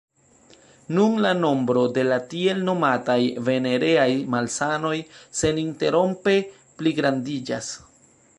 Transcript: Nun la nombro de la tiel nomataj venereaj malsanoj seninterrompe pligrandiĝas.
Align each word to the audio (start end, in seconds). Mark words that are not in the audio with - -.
Nun 0.99 1.17
la 1.25 1.33
nombro 1.41 1.83
de 1.97 2.05
la 2.07 2.17
tiel 2.31 2.63
nomataj 2.69 3.19
venereaj 3.51 4.09
malsanoj 4.37 4.95
seninterrompe 5.43 6.37
pligrandiĝas. 6.81 7.75